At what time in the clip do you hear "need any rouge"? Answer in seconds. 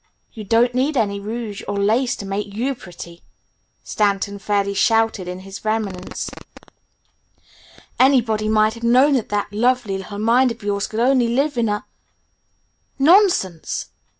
0.73-1.61